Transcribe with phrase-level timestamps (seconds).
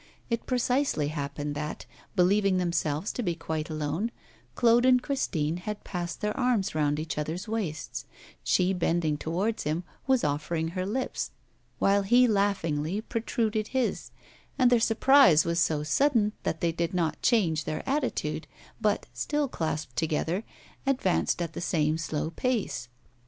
[0.31, 4.09] It precisely happened that, believing themselves to be quite alone,
[4.55, 8.07] Claude and Christine had passed their arms round each other's waists;
[8.43, 11.29] she, bending towards him, was offering her lips;
[11.77, 14.09] while he laughingly protruded his;
[14.57, 18.47] and their surprise was so sudden that they did not change their attitude,
[18.81, 20.43] but, still clasped together,
[20.87, 22.89] advanced at the same slow pace.